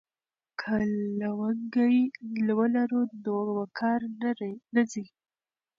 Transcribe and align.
که 0.59 0.71
لونګۍ 1.19 1.97
ولرو 2.59 3.01
نو 3.23 3.33
وقار 3.57 3.99
نه 4.75 4.81
ځي. 4.91 5.05